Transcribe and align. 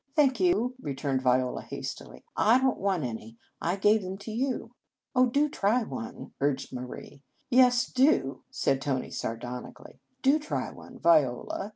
"Thank 0.15 0.39
you," 0.39 0.73
returned 0.81 1.21
Viola 1.21 1.61
has 1.61 1.93
tily." 1.93 2.23
I 2.35 2.57
don 2.57 2.73
t 2.73 2.81
want 2.81 3.03
any. 3.03 3.37
I 3.61 3.75
gave 3.75 4.01
them 4.01 4.17
to 4.17 4.31
you."" 4.31 4.73
Oh, 5.15 5.27
do 5.27 5.47
try 5.47 5.83
one!" 5.83 6.31
urged 6.41 6.73
Marie." 6.73 7.21
Yes, 7.51 7.85
do!" 7.85 8.41
said 8.49 8.81
Tony 8.81 9.11
sardonically." 9.11 9.99
Do 10.23 10.39
try 10.39 10.71
one, 10.71 10.97
Viola. 10.97 11.69